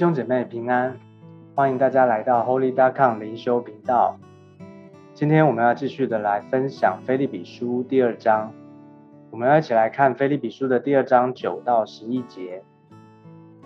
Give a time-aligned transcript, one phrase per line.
[0.00, 0.96] 兄姐妹平安，
[1.54, 4.18] 欢迎大家来到 Holy d o c o m 灵修频道。
[5.12, 8.50] 今天我们要继续的来分享《菲利比书》第二章，
[9.30, 12.62] 我们要一起来看《菲利比书》的第二章九到十一节。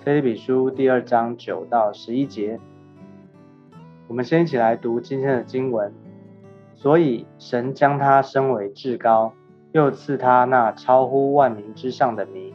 [0.02, 2.58] 《菲利比书》第二章九到十一节，
[4.08, 5.94] 我们先一起来读今天的经文。
[6.75, 9.32] 所以神将他升为至高，
[9.71, 12.53] 又赐他那超乎万民之上的名，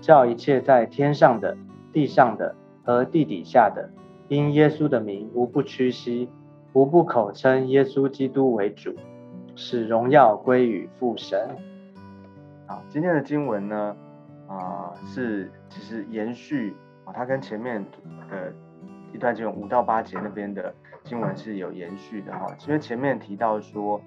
[0.00, 1.58] 叫一切在天上的、
[1.92, 2.54] 地上的。
[2.88, 3.90] 和地底下的，
[4.28, 6.26] 因耶稣的名，无不屈膝，
[6.72, 8.94] 无不口称耶稣基督为主，
[9.54, 11.54] 使荣耀归于父神。
[12.66, 13.94] 好，今天的经文呢，
[14.46, 16.74] 啊，是其实延续
[17.04, 17.84] 啊，它跟前面
[18.30, 18.54] 的
[19.12, 22.46] 一段经文五到八节那边的经文是有延续的哈。
[22.66, 24.00] 因为前面提到说，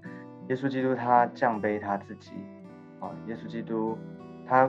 [0.50, 2.32] 耶稣基督他降卑他自己，
[3.00, 3.96] 啊，耶稣基督
[4.48, 4.68] 他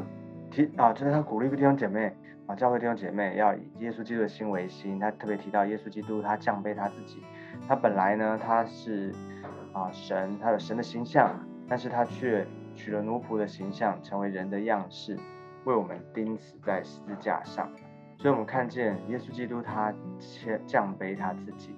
[0.53, 2.15] 提啊，就是他鼓励弟兄姐妹。
[2.47, 4.99] 啊，教会弟兄姐妹要以耶稣基督的心为心。
[4.99, 7.23] 他特别提到耶稣基督，他降卑他自己。
[7.69, 9.15] 他本来呢，他是
[9.73, 11.31] 啊神，他有神的形象，
[11.69, 15.17] 但是他却取了奴仆的形象，成为人的样式，
[15.65, 17.71] 为我们钉死在十字架上。
[18.19, 21.77] 所以，我们看见耶稣基督他降降卑他自己。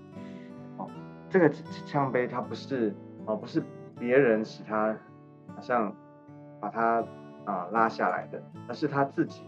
[0.79, 0.89] 哦，
[1.29, 1.51] 这个
[1.85, 2.95] 降卑他不是
[3.27, 3.63] 哦，不是
[3.99, 4.97] 别人使他
[5.55, 5.95] 好像
[6.59, 7.05] 把他
[7.45, 9.43] 啊拉下来的，而是他自己。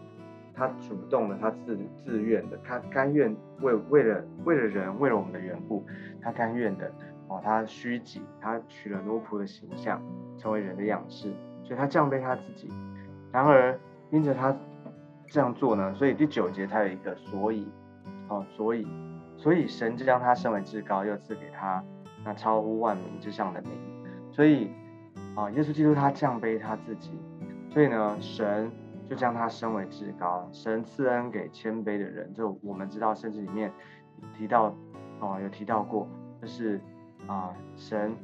[0.58, 5.84] 他主动的，他自自愿的，他甘愿为为了为了人，为了我们的缘故，
[6.22, 6.90] 他甘愿的
[7.28, 10.00] 哦，他虚己，他取了奴仆的形象，
[10.38, 11.30] 成为人的样式，
[11.62, 12.70] 所以他降卑他自己。
[13.30, 14.56] 然而因着他
[15.26, 17.70] 这样做呢，所以第九节他有一个所以，
[18.28, 18.88] 哦，所以
[19.36, 21.84] 所以神就将他升为至高，又赐给他
[22.24, 23.72] 那超乎万民之上的名。
[24.32, 24.70] 所以
[25.34, 27.10] 啊，耶稣基督他降卑他自己，
[27.76, 28.72] 所以呢，神。
[29.08, 32.32] 就将他升为至高，神赐恩给谦卑的人。
[32.34, 33.70] 就我们知道圣经里面
[34.36, 34.74] 提到，
[35.20, 36.08] 哦，有提到过，
[36.40, 36.80] 就是
[37.28, 38.16] 啊，神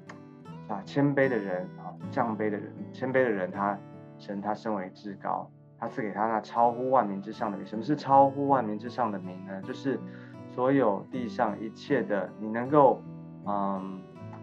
[0.66, 3.78] 啊谦卑的人啊降卑的人，谦卑的人他
[4.18, 5.48] 神他升为至高，
[5.78, 7.64] 他赐给他那超乎万民之上的名。
[7.64, 9.62] 什么是超乎万民之上的名呢？
[9.62, 10.00] 就是
[10.48, 13.00] 所有地上一切的你能够
[13.46, 14.00] 嗯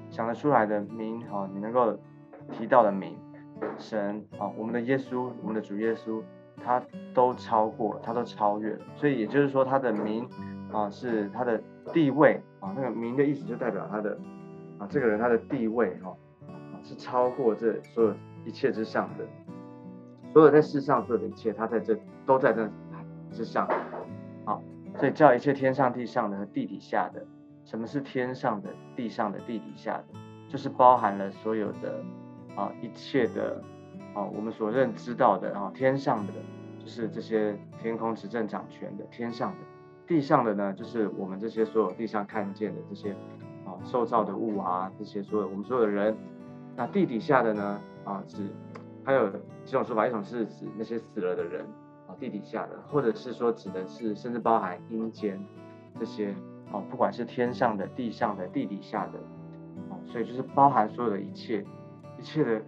[0.10, 2.00] 想得出来的名，哈，你能够
[2.54, 3.18] 提到的名。
[3.78, 6.22] 神啊，我们的耶稣，我们的主耶稣，
[6.64, 6.82] 他
[7.14, 8.80] 都超过，他都超越了。
[8.96, 10.28] 所以也就是说，他的名
[10.72, 11.62] 啊，是他的
[11.94, 12.74] 地位啊。
[12.76, 14.18] 那个名的意思就代表他的
[14.78, 16.10] 啊，这个人他的地位哈
[16.48, 18.14] 啊，是超过这所有
[18.46, 19.26] 一切之上的，
[20.34, 22.70] 所有在世上所有的一切，他在这都在这
[23.32, 23.68] 之上。
[24.46, 24.62] 好，
[24.96, 27.26] 所以叫一切天上地上的和地底下的，
[27.64, 32.04] 什么是天上的、地上的、地底下的，就是包含了所有的。
[32.56, 33.62] 啊，一切的
[34.14, 36.34] 啊，我们所认知到的啊，天上的
[36.80, 39.58] 就是这些天空执政掌权的天上的，
[40.08, 43.12] 地上的呢，就是我们这些所有地上看见的这些
[43.66, 46.16] 啊，受造的物啊，这些所有我们所有的人。
[46.76, 48.50] 那地底下的呢啊，指
[49.04, 49.30] 还有
[49.64, 51.66] 几种说法，一种是指那些死了的人
[52.08, 55.40] 啊，地底下的，或者是说指的是甚至包含阴间
[56.00, 56.34] 这些
[56.72, 59.20] 啊，不管是天上的、地上的、地底下的
[59.90, 61.66] 啊，所以就是包含所有的一切。
[62.20, 62.62] 一切的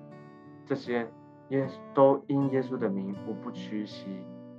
[0.65, 1.05] 这些
[1.49, 4.07] 耶稣都因耶稣的名无不屈膝，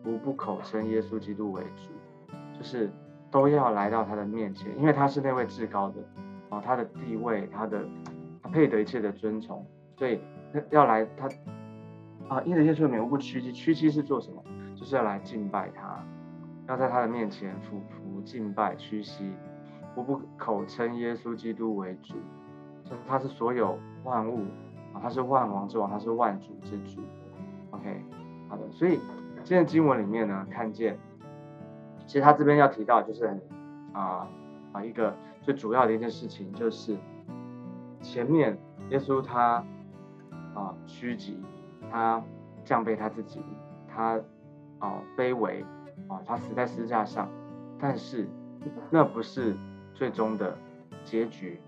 [0.05, 1.91] 无不口称耶稣基督为主，
[2.53, 2.93] 就是
[3.31, 5.97] 都要来到他的面前，因为他是那位至高的
[6.51, 7.83] 啊，他的地位，他的
[8.43, 9.67] 他配得一切的尊崇，
[9.97, 10.21] 所以
[10.69, 11.27] 要来他
[12.29, 14.45] 啊，因着耶稣的名无不屈膝，屈膝是做什么？
[14.77, 16.05] 就是要来敬拜他，
[16.69, 19.33] 要在他的面前俯伏敬拜屈膝，
[19.97, 22.17] 无不口称耶稣基督为主，
[23.09, 24.45] 他是所有万物。
[25.03, 27.01] 他是万王之王，他是万主之主。
[27.73, 28.05] OK，
[28.49, 29.01] 好的，所以
[29.43, 30.97] 今天经文里面呢，看见，
[32.07, 33.27] 其实他这边要提到就是
[33.93, 34.29] 啊
[34.73, 36.97] 啊一个最主要的一件事情，就是
[38.01, 38.57] 前面
[38.91, 39.65] 耶稣他
[40.55, 41.43] 啊虚己，
[41.91, 42.23] 他
[42.65, 43.43] 降卑他自己，
[43.89, 44.21] 他
[44.79, 45.65] 啊卑微
[46.07, 47.29] 啊，他死在十字架上，
[47.81, 48.29] 但是
[48.89, 49.57] 那不是
[49.95, 50.57] 最终的
[51.05, 51.61] 结局。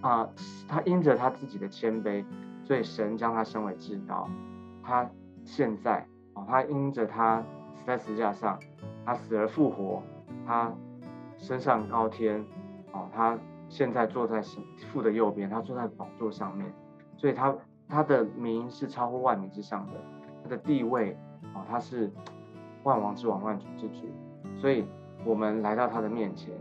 [0.00, 0.28] 啊，
[0.68, 2.24] 他因着他自己的谦卑，
[2.64, 4.28] 所以神将他升为至高。
[4.82, 5.08] 他
[5.44, 7.42] 现在啊，他因着他
[7.74, 8.58] 死在十字架上，
[9.04, 10.02] 他死而复活，
[10.46, 10.72] 他
[11.36, 12.44] 升上高天，
[12.92, 13.38] 啊，他
[13.68, 14.62] 现在坐在神
[14.92, 16.72] 父的右边，他坐在宝座上面，
[17.16, 17.54] 所以他
[17.88, 19.92] 他的名是超乎万民之上的，
[20.42, 21.16] 他的地位
[21.54, 22.10] 啊，他是
[22.84, 24.06] 万王之王，万主之主，
[24.56, 24.86] 所以
[25.24, 26.54] 我们来到他的面前。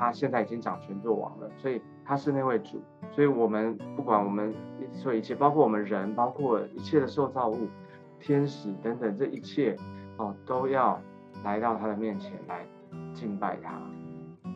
[0.00, 2.82] 他现在已经掌权做王了，所以他是那位主，
[3.12, 4.54] 所以我们不管我们
[4.94, 7.68] 说一切，包括我们人，包括一切的受造物、
[8.18, 9.76] 天使等等，这一切
[10.16, 10.98] 哦，都要
[11.44, 12.64] 来到他的面前来
[13.12, 13.78] 敬拜他。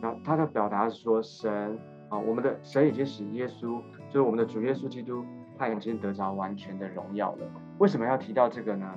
[0.01, 1.77] 然后他的表达是说，神
[2.09, 5.23] 啊，我们的神已经使耶稣，就是我们的主耶稣基督，
[5.59, 7.47] 他已经得着完全的荣耀了。
[7.77, 8.91] 为什么要提到这个呢？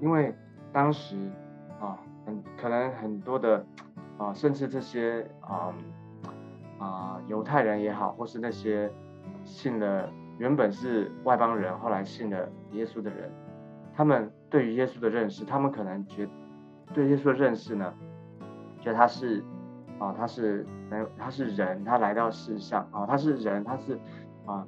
[0.00, 0.32] 因为
[0.72, 1.16] 当时
[1.80, 3.66] 啊，很可能很多的
[4.20, 5.72] 啊，甚至这些啊
[6.78, 8.92] 啊犹太人也好，或是那些
[9.44, 13.32] 信了原本是外邦人，后来信了耶稣的人，
[13.96, 16.28] 他们对于耶稣的认识，他们可能觉
[16.92, 17.94] 对耶稣的认识呢，
[18.78, 19.42] 觉得他是
[19.98, 23.98] 啊，他是人，他是人，他来到世上啊，他是人，他是
[24.44, 24.66] 啊，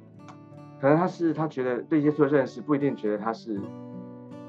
[0.81, 3.57] 可能他是他觉得对耶稣的认识不一定觉得他是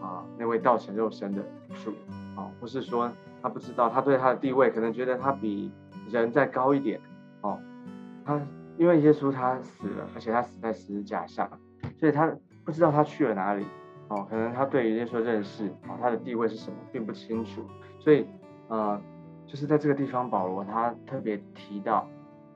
[0.01, 0.25] 啊。
[0.39, 1.43] 那位道成肉身的
[1.85, 1.93] 主，
[2.37, 3.11] 啊，或是说
[3.44, 5.70] 他不知道他对他的地位，可能觉得他比
[6.08, 6.99] 人再高一点，
[7.43, 7.61] 哦，
[8.25, 8.41] 他
[8.79, 11.46] 因为耶稣他死了，而且他死在十字架上，
[11.99, 13.67] 所以他不知道他去了哪里，
[14.08, 17.62] 哦，可能他对于耶稣认识，哦，他的地位是什么并不清楚，
[17.99, 18.26] 所以
[18.69, 18.99] 呃，
[19.46, 22.08] 就是在这个地方，保罗他特别提到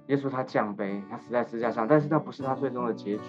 [0.06, 3.25] 耶稣他降杯，他死在十字架上，但是那不是他最终的结局，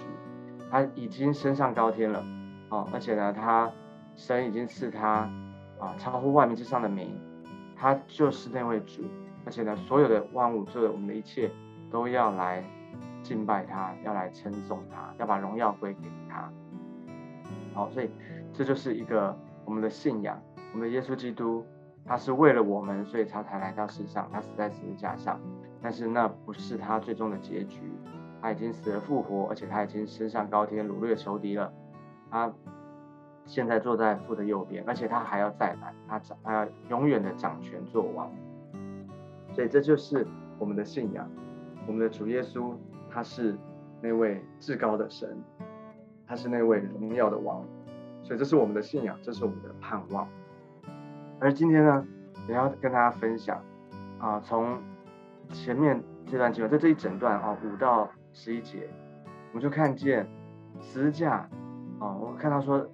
[0.72, 2.24] 他已经升上高天了，
[2.70, 3.70] 哦，而且呢他。
[4.16, 5.32] 神已经赐他
[5.80, 7.18] 啊超乎万民之上的名，
[7.80, 9.04] 他就是那位主，
[9.46, 11.50] 而且呢，所有的万物，所有我们的一切，
[11.90, 12.62] 都要来
[13.24, 16.52] 敬拜他，要来称颂他，要把荣耀归给他。
[17.74, 18.10] 好，所以
[18.52, 19.34] 这就是一个
[19.64, 20.38] 我们的信仰，
[20.74, 21.66] 我们的耶稣基督，
[22.06, 25.40] 他是为了我们，所以他才来到世上，他死在十字架上。
[25.82, 27.80] 但是那不是他最终的结局，
[28.42, 31.72] 他已经死而复活，而且他已经升上高天，掳掠仇敌了。
[32.30, 32.52] 他。
[33.50, 38.32] 现在坐在父的右边，而且他还要再来，他掌，他要永远的掌权做王。
[39.54, 40.28] 所以这就是
[40.60, 41.28] 我们的信仰，
[41.88, 42.76] 我们的主耶稣，
[43.10, 43.58] 他是
[44.02, 45.36] 那位至高的神，
[46.28, 47.66] 他是那位荣耀的王。
[48.22, 50.28] 所以这是我们的信仰，这是我们的盼望。
[51.40, 52.06] 而今天呢，
[52.48, 53.60] 也要跟大家分享
[54.20, 54.78] 啊，从
[55.52, 58.88] 前面这段经文，在这一整段啊，五到十一节，
[59.50, 60.28] 我们就看见
[60.80, 61.50] 十字架
[62.00, 62.88] 啊，我看到说。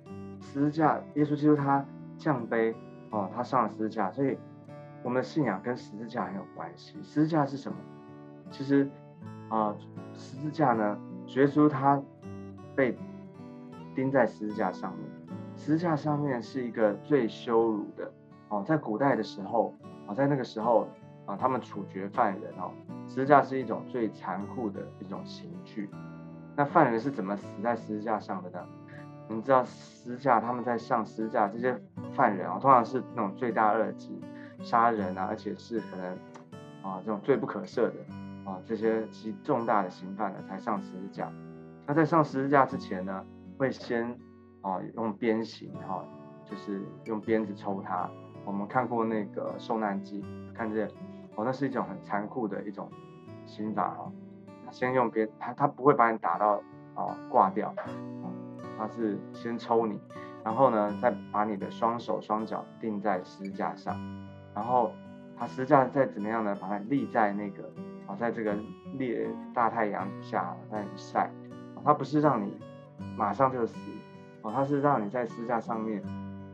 [0.45, 1.83] 十字架，耶稣基督他
[2.18, 2.74] 降杯
[3.09, 4.38] 哦，他上了十字架，所以
[5.03, 6.95] 我们的信仰跟十字架很有关系。
[7.03, 7.77] 十字架是什么？
[8.51, 8.88] 其实
[9.50, 9.75] 啊，
[10.13, 10.97] 十字架呢，
[11.36, 12.01] 耶稣他
[12.75, 12.95] 被
[13.95, 15.09] 钉在十字架上面，
[15.56, 18.12] 十字架上面是一个最羞辱的
[18.50, 19.74] 哦，在古代的时候
[20.07, 20.88] 啊，在那个时候
[21.25, 22.71] 啊，他们处决犯人哦，
[23.07, 25.89] 十字架是一种最残酷的一种刑具。
[26.56, 28.65] 那犯人是怎么死在十字架上的呢？
[29.27, 31.75] 你知道私架他们在上私架这些
[32.13, 34.22] 犯人啊，通常是那种罪大恶极、
[34.60, 36.12] 杀人啊，而且是可能
[36.83, 37.94] 啊这种罪不可赦的
[38.45, 41.31] 啊这些极重大的刑犯呢才上十字架。
[41.88, 43.25] 那在上十字架之前呢，
[43.57, 44.10] 会先
[44.62, 46.04] 啊用鞭刑哈，
[46.45, 48.10] 就是用鞭子抽他。
[48.45, 50.24] 我们看过那个受难记，
[50.54, 50.88] 看见
[51.36, 52.89] 哦，那是一种很残酷的一种
[53.45, 54.12] 刑法哈。
[54.72, 56.62] 先用鞭，他他不会把你打到
[56.94, 57.74] 啊挂掉。
[58.77, 60.00] 他是先抽你，
[60.44, 63.98] 然后呢，再把你的双手双脚钉在十字架上，
[64.54, 64.92] 然后
[65.38, 66.55] 他十字架再怎么样呢？
[66.60, 67.63] 把它立在那个
[68.08, 68.55] 啊，在这个
[68.94, 71.32] 烈大太阳下在晒，
[71.84, 72.58] 他不是让你
[73.17, 73.75] 马上就死
[74.41, 76.03] 哦，他是让你在十字架上面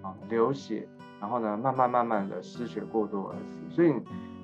[0.01, 0.87] 啊流血，
[1.19, 3.59] 然后呢，慢慢慢慢的失血过多而死。
[3.69, 3.93] 所以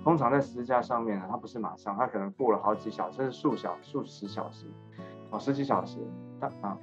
[0.03, 4.65] 通常在十字架上面呢，他不是马上，他可能过了好几小时，甚至数小数十小时
[5.29, 5.99] 哦，十几小时，
[6.39, 6.77] 他啊。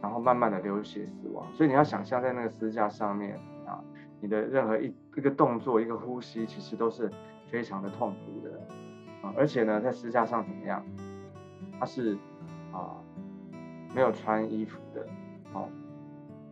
[0.00, 3.36] 然后慢慢的流血死亡，所以你要想象在那个支架上面
[3.66, 3.82] 啊，
[4.20, 7.10] 你的任何一一个动作、一个呼吸，其实都是
[7.50, 8.60] 非常的痛苦的
[9.22, 9.34] 啊。
[9.36, 10.84] 而且呢，在支架上怎么样？
[11.80, 12.16] 他是
[12.72, 12.94] 啊
[13.92, 15.04] 没有穿衣服的，
[15.52, 15.68] 哦，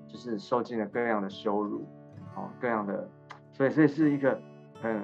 [0.08, 1.86] 就是受尽了各样的羞辱，
[2.34, 3.08] 哦，各样的，
[3.52, 4.40] 所以所以是一个
[4.82, 5.00] 很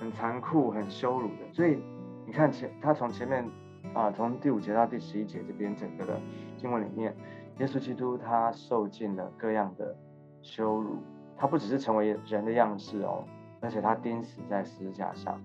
[0.00, 1.52] 很残酷、很羞辱的。
[1.52, 1.80] 所以
[2.26, 3.48] 你看前他从前面
[3.94, 6.20] 啊，从第五节到第十一节这边整个的
[6.56, 7.14] 经文里面。
[7.58, 9.96] 耶稣基督他受尽了各样的
[10.42, 10.98] 羞辱，
[11.36, 13.24] 他不只是成为人的样式哦，
[13.60, 15.40] 而且他钉死在十字架上，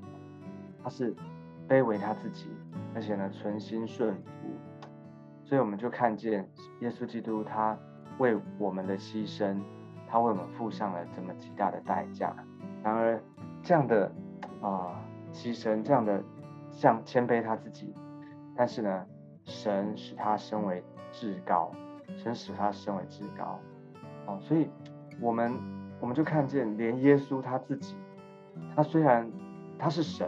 [0.84, 1.16] 他是
[1.68, 2.50] 卑微他自己，
[2.96, 4.50] 而且呢存心顺服，
[5.44, 6.50] 所以我们就看见
[6.82, 7.78] 耶稣基督他
[8.18, 9.62] 为我们的牺牲，
[10.08, 12.36] 他为我们付上了这么极大的代价。
[12.84, 13.22] 然而
[13.62, 14.12] 这样的
[14.62, 15.00] 啊
[15.32, 16.24] 牺牲，这样的
[16.72, 17.94] 像谦卑他自己，
[18.56, 19.06] 但是呢
[19.44, 21.72] 神使他升为至高。
[22.18, 23.60] 神使他升为至高，
[24.26, 24.70] 哦，所以
[25.22, 25.54] 我们
[26.00, 27.96] 我们就看见，连耶稣他自己，
[28.76, 29.30] 他虽然
[29.78, 30.28] 他是神，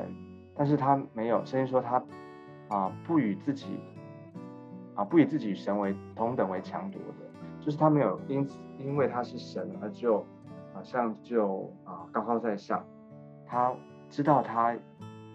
[0.55, 2.01] 但是他没有，圣经说他
[2.69, 3.79] 啊不与自己
[4.95, 7.25] 啊不与自己与神为同等为强夺的，
[7.59, 10.25] 就是他没有因此因为他是神而就
[10.73, 12.85] 好像就啊高高在上，
[13.45, 13.73] 他
[14.09, 14.75] 知道他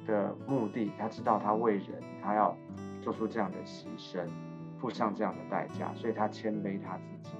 [0.06, 2.56] 的目的，他知道他为人，他要
[3.00, 4.26] 做出这样的牺牲，
[4.78, 7.36] 付上这样的代价，所以他谦卑他自己。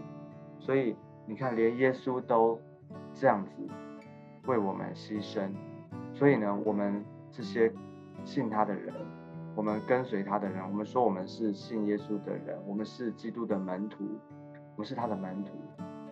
[0.58, 2.60] 所以你看，连耶稣都
[3.12, 3.68] 这样子
[4.46, 5.50] 为我们牺牲，
[6.12, 7.72] 所以呢，我们这些
[8.24, 8.94] 信他的人，
[9.54, 14.04] 我们跟随他的人，我们说我们是信耶稣的人，我们是基督的门徒，
[14.74, 15.52] 我们是他的门徒，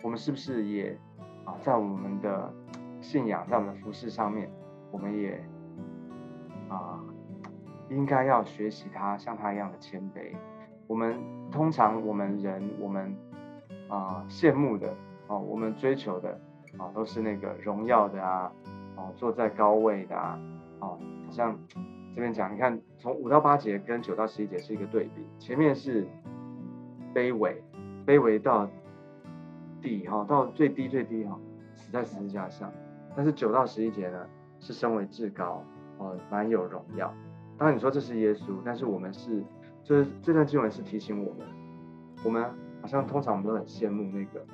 [0.03, 0.97] 我们是不是也
[1.43, 2.53] 啊，在我们的
[3.01, 4.49] 信仰，在我们的服饰上面，
[4.91, 5.43] 我们也
[6.69, 7.03] 啊，
[7.89, 10.35] 应该要学习他，像他一样的谦卑。
[10.87, 11.15] 我们
[11.51, 13.15] 通常我们人，我们。
[13.87, 14.91] 啊，羡慕的
[15.27, 16.31] 哦，我们追求的
[16.75, 18.51] 啊，都是那个荣耀的啊，
[18.95, 20.39] 哦，坐在高位的啊，
[20.79, 21.55] 哦，好像
[22.15, 26.07] 这边讲，你看从五到八节跟九到十一节是一个对比，前面是
[27.13, 27.63] 卑微，
[28.07, 28.67] 卑微到
[29.83, 31.39] 底哈，到最低最低哈，
[31.75, 32.71] 死在十字架上，
[33.15, 34.25] 但是九到十一节呢，
[34.59, 35.63] 是升为至高
[35.99, 37.13] 哦，蛮有荣耀。
[37.55, 39.43] 当然你说这是耶稣，但是我们是，
[39.85, 41.47] 就是这段经文是提醒我们，
[42.25, 42.43] 我们。
[42.81, 44.45] 好像通常我们都很羡慕那个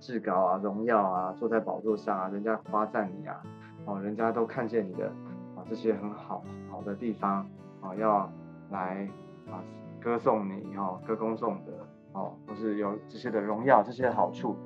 [0.00, 3.40] 至高啊、荣耀啊，坐在宝座上啊，人家夸赞你啊，
[3.84, 5.06] 哦，人家都看见你的
[5.54, 7.48] 啊这些很好好的地方
[7.80, 8.28] 啊，要
[8.70, 9.08] 来
[9.48, 9.62] 啊
[10.00, 11.72] 歌颂你哈，歌功颂德
[12.14, 14.56] 哦，或是有这些的荣耀、这些好处，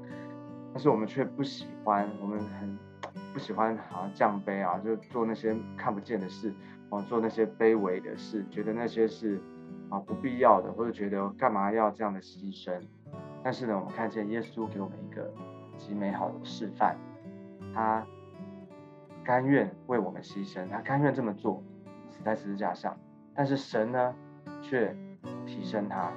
[0.73, 2.79] 但是我们却不喜欢，我们很
[3.35, 6.51] 不喜欢好像降卑啊，就做那些看不见的事
[6.91, 9.41] 哦，做那些卑微的事，觉得那些是。
[9.89, 12.77] 啊，不必要的，或者觉得干嘛要这样的牺牲？
[13.41, 15.33] 但是呢，我们看见耶稣给我们一个
[15.77, 16.97] 极美好的示范，
[17.73, 18.05] 他
[19.23, 21.63] 甘愿为我们牺牲，他甘愿这么做，
[22.11, 22.99] 死在十字架上。
[23.33, 24.13] 但是神呢，
[24.61, 24.93] 却
[25.47, 26.11] 提升他。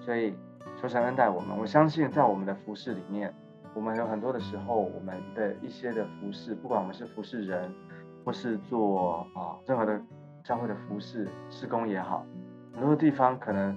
[0.00, 0.34] 所以
[0.76, 1.56] 求神恩待我们。
[1.56, 3.32] 我相信在我们的服饰里面，
[3.74, 7.72] 我们有很多的时候，我们的一些的服饰，不管我们是服侍人，
[8.24, 10.00] 或是做啊任何的
[10.44, 12.24] 教会的服饰施工也好。
[12.74, 13.76] 很多地方可能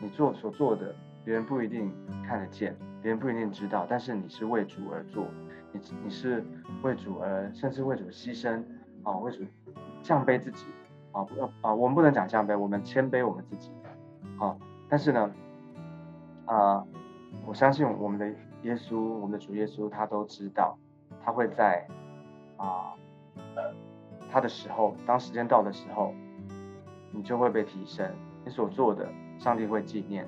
[0.00, 1.92] 你做所做的，别人不一定
[2.26, 5.26] 看得见，别人不一定知道，但是你是为主而做，
[5.72, 6.44] 你你是
[6.82, 8.62] 为主而，甚至为主牺牲
[9.02, 9.44] 啊，为主
[10.02, 10.66] 降卑自己
[11.12, 13.70] 啊，不啊，我们不能讲降卑，我们谦卑我们自己
[14.38, 14.56] 啊。
[14.88, 15.30] 但是呢，
[16.46, 16.84] 啊，
[17.46, 18.26] 我相信我们的
[18.62, 20.76] 耶稣，我们的主耶稣，他都知道，
[21.24, 21.86] 他会在
[22.56, 22.94] 啊
[24.30, 26.14] 他的时候，当时间到的时候。
[27.14, 28.10] 你就会被提升，
[28.42, 29.06] 你所做的，
[29.38, 30.26] 上帝会纪念，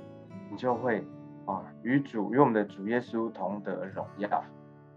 [0.51, 1.03] 你就会
[1.47, 4.45] 啊与主与我们的主耶稣同得荣耀，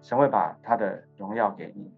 [0.01, 1.89] 神会把他的荣耀给你，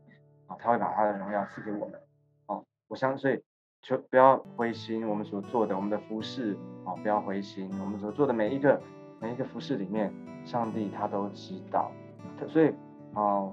[0.46, 2.00] 啊，他会把他的荣耀赐给我们，
[2.46, 3.42] 哦，我相信，
[3.82, 8.80] 就不要灰心，我们所做的，我们的服饰，啊，不要灰心，我们所做的每一个
[9.20, 10.14] 每一个服饰里面，
[10.46, 11.92] 上帝他都知道，
[12.48, 12.72] 所以
[13.16, 13.52] 啊，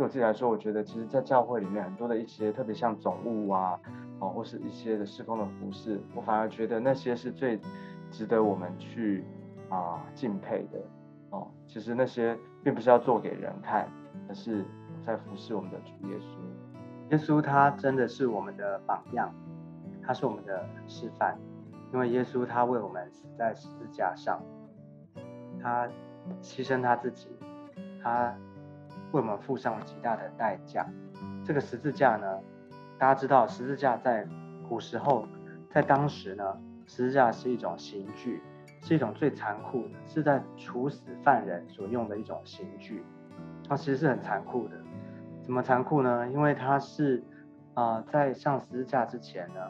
[0.00, 3.78] 对我自己来说，我觉得其实，在教会里面很多的一些，特别像总务啊。
[4.18, 7.60] 哦，或是一些的施工的服饰，我反而觉得那些是最
[8.10, 9.22] 值得我们去
[9.68, 10.78] 啊敬佩的。
[11.28, 13.86] 哦，其实那些并不是要做给人看，
[14.26, 14.64] 而是
[15.04, 17.10] 在服侍我们的主耶稣。
[17.10, 19.30] 耶稣他真的是我们的榜样，
[20.02, 21.38] 他是我们的示范，
[21.92, 24.42] 因为耶稣他为我们死在十字架上，
[25.62, 25.86] 他
[26.40, 27.28] 牺牲他自己，
[28.02, 28.34] 他
[29.12, 30.86] 为我们付上了极大的代价。
[31.44, 32.26] 这个十字架呢？
[32.98, 34.26] 大家知道十字架在
[34.68, 35.26] 古时候，
[35.70, 36.44] 在当时呢，
[36.86, 38.42] 十字架是一种刑具，
[38.82, 43.02] 是一种最残酷的，是在处死犯人所用的一种刑具。
[43.68, 44.76] 它其实是很残酷的。
[45.42, 46.28] 怎么残酷呢？
[46.30, 47.24] 因为它是
[47.74, 49.60] 啊，在上十字架之前呢，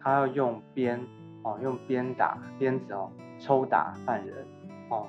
[0.00, 1.00] 他要用鞭
[1.42, 4.46] 哦，用鞭打鞭子哦，抽打犯人
[4.90, 5.06] 哦，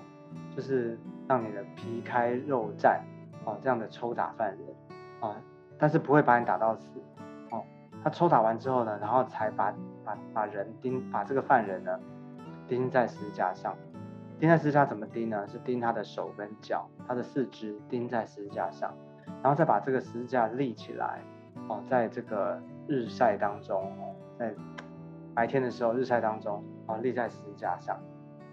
[0.56, 3.00] 就是让你的皮开肉绽
[3.47, 4.59] 哦，这样的抽打犯人
[5.21, 5.35] 啊，
[5.79, 6.99] 但是不会把你打到死。
[7.49, 7.63] 哦
[8.03, 9.73] 他抽打完之后呢，然后才把
[10.05, 11.97] 把把人钉，把这个犯人呢
[12.67, 13.73] 钉在十字架上。
[14.39, 15.47] 钉在十字架怎么钉呢？
[15.47, 18.93] 是钉他的手跟脚，他的四肢钉在十字架上，
[19.41, 21.21] 然后再把这个十字架立起来。
[21.69, 24.53] 哦，在这个日晒当中，哦在
[25.33, 27.97] 白天的时候日晒当中，哦立在十字架上，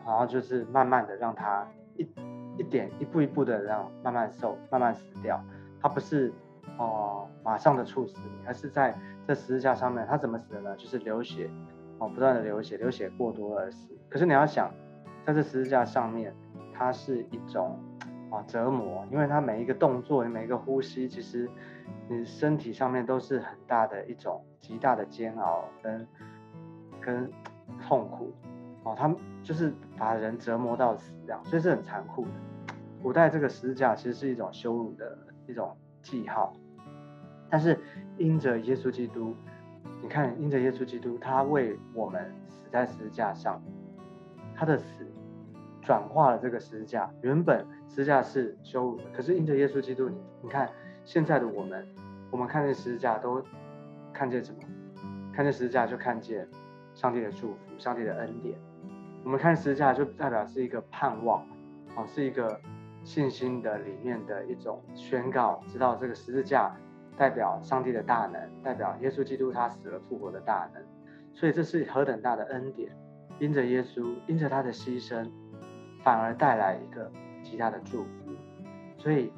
[0.06, 2.08] 然后就是慢慢的让他一
[2.56, 5.42] 一点一步一步的让慢慢瘦，慢慢死掉。
[5.80, 6.32] 他不是
[6.78, 8.94] 哦马上的猝死，而是在。
[9.26, 10.76] 这十字架上面，他怎么死的呢？
[10.76, 11.48] 就是流血，
[11.96, 13.88] 哦，不断的流血，流血过多而死。
[14.10, 14.70] 可是你要想，
[15.24, 16.34] 在这十字架上面，
[16.74, 17.78] 它是一种
[18.30, 21.48] 啊折磨，因为它每一个动作，每一个呼吸，其实
[22.06, 26.06] 你身体上面都是很大的一种极大的煎熬跟
[27.00, 27.32] 跟
[27.88, 28.30] 痛苦，
[28.84, 32.30] 哦，他们就是把人折磨到死这样，所以是很残酷的。
[33.02, 36.52] 古代这个十字架其实是一种羞辱的一种记号，
[37.50, 37.78] 但是
[38.16, 39.34] 因着耶稣基督，
[40.02, 43.62] 你看因着耶稣基督，他为我们死在十字架上，
[44.54, 45.06] 他的死
[45.82, 50.68] 转化了这个十字架，原本十字架是羞辱的，可是因着耶稣基督，你你看
[51.04, 51.86] 现在的我们，
[52.30, 53.42] 我们看见十字架都
[54.12, 54.58] 看见什么？
[55.34, 56.48] 看见十字架就看见
[56.94, 58.58] 上帝的祝福，上帝的恩典。
[59.24, 61.44] 我们看十字架就代表是一个盼望，
[61.96, 62.60] 哦，是一个。
[63.06, 66.74] 信心的里面的一种宣告，知道这个十字架
[67.18, 70.82] 代表上帝的大能，代表耶稣基督他死了复活的大能，
[71.34, 72.96] 所以这是何等大的恩典！
[73.38, 75.30] 因着耶稣，因着他的牺牲，
[76.02, 77.12] 反而带来一个
[77.42, 78.08] 极大的祝福。
[78.96, 79.30] 所以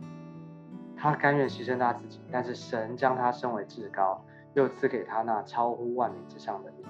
[0.96, 4.24] 他甘愿牺牲他自己，但是神将他升为至高，
[4.54, 6.86] 又赐给他那超乎万民之上的名。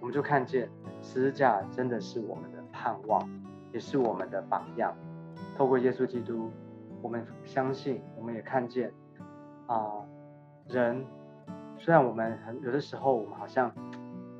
[0.00, 0.68] 我们就看见
[1.02, 3.28] 十字架真的是我们的盼望，
[3.72, 4.94] 也是我们的榜样。
[5.56, 6.50] 透过耶稣基督，
[7.02, 8.90] 我们相信，我们也看见，
[9.66, 10.02] 啊，
[10.66, 11.04] 人
[11.78, 13.70] 虽然我们很有的时候我们好像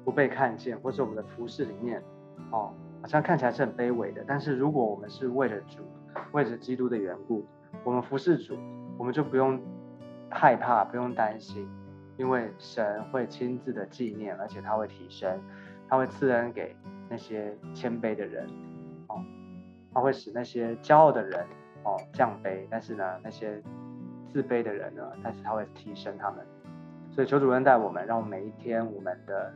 [0.04, 2.02] 不被看见，或者我们的服饰里面，
[2.50, 5.82] 哦，好像看起来是很卑微的，但是如果我们是为了主，
[6.32, 7.44] 为着基督的缘故，
[7.84, 8.56] 我们服侍主，
[8.96, 9.60] 我们就不用
[10.30, 11.68] 害怕，不用担心，
[12.20, 15.40] 因为神会亲自的纪念，而且他会提升，
[15.88, 16.76] 他会赐恩给
[17.08, 18.46] 那些谦卑的人。
[19.08, 19.24] 哦
[19.92, 21.44] 他会使那些骄傲的人
[21.82, 23.60] 哦降卑，但是呢，那些
[24.28, 26.46] 自卑的人呢，但是他会提升他们。
[27.10, 29.52] 所以求主恩待我们，让每一天我们的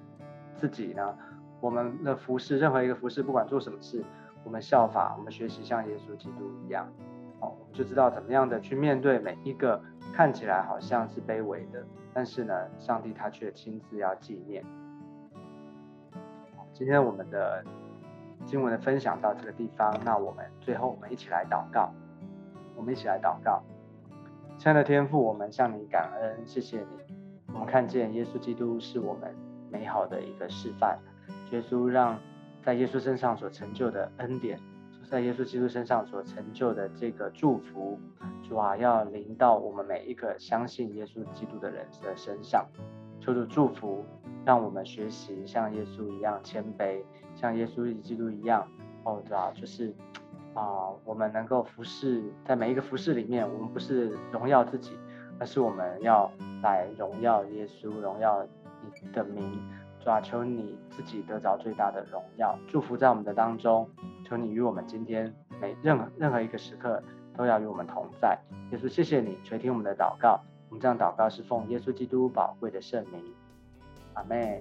[0.57, 1.17] 自己呢，
[1.61, 4.03] 我们的服饰，任何一个服饰，不管做什么事，
[4.43, 6.89] 我们效法，我们学习像耶稣基督一样，
[7.39, 9.81] 哦，我们就知道怎么样的去面对每一个
[10.13, 14.65] 看起来好像是卑微的，但是呢，上帝他却亲自要纪念。
[16.73, 17.65] 今天我们的。
[18.47, 21.91] 经文的分享到这个地方，那我们最后我们一起来祷告，
[22.77, 23.63] 我们一起来祷告。
[24.59, 27.15] 亲爱的天父，我们向你感恩，谢谢你。
[27.55, 29.35] 我们看见耶稣基督是我们
[29.71, 30.99] 美好的一个示范，
[31.53, 32.19] 耶稣让
[32.63, 34.61] 在耶稣身上所成就的恩典，
[35.09, 37.99] 在耶稣基督身上所成就的这个祝福，
[38.43, 42.67] 主啊，要临到我们每一个相信耶稣基督的人的身上。
[43.21, 44.05] 求主祝福，
[44.45, 47.03] 让我们学习像耶稣一样谦卑。
[47.35, 48.69] 像耶稣基督一样，
[49.05, 49.51] 哦，对啊？
[49.55, 49.95] 就是
[50.55, 54.97] 啊，我们能够服侍，在每一个服侍里面，我们不是荣耀自己，
[55.39, 56.31] 而是我们要
[56.63, 58.47] 来荣耀耶稣，荣耀
[58.83, 59.63] 你的名，
[60.01, 63.89] 主啊，求你自己得着最大的荣耀，祝福在我们的当中，
[64.35, 67.01] 求你与我们今天每任何任何一个时刻
[67.37, 68.37] 都要与我们同在。
[68.73, 73.23] 耶稣，谢谢你垂听我们的祷告，我们这样祷告是奉耶稣基督宝贵的圣名，
[74.15, 74.61] 阿妹。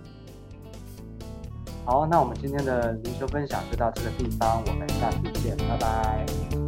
[1.85, 6.62] 好，那我们今天的灵修分享就到这个地方，我们下次见，拜拜。